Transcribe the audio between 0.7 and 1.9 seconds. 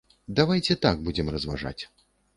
так будзем разважаць.